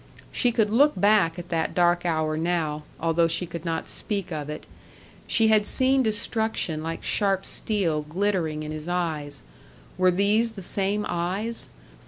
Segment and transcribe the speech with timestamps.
[0.31, 4.49] She could look back at that dark hour now, although she could not speak of
[4.49, 4.65] it.
[5.27, 9.43] She had seen destruction like sharp steel glittering in his eyes.
[9.99, 11.69] Were these the same eyes?